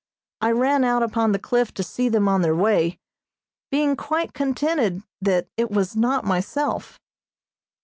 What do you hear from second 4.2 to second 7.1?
contented that it was not myself.